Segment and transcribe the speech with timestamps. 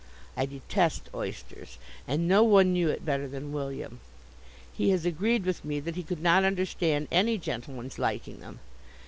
[0.35, 3.99] I detest oysters, and no one knew it better than William.
[4.73, 8.61] He has agreed with me that he could not understand any gentleman's liking them.